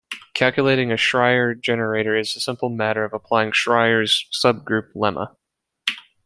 Calculating 0.33 0.91
a 0.91 0.95
Schreier 0.95 1.53
generator 1.53 2.17
is 2.17 2.35
a 2.35 2.39
simple 2.39 2.69
matter 2.69 3.03
of 3.05 3.13
applying 3.13 3.51
Schreier's 3.51 4.27
subgroup 4.33 4.91
lemma. 4.95 5.35